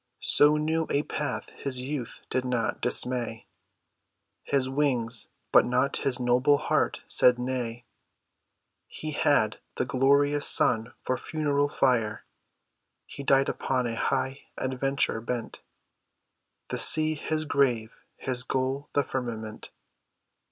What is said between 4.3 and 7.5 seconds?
His wings but not his noble heart said